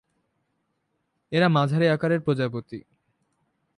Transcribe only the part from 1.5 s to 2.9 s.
মাঝারি আকারের প্রজাপতি।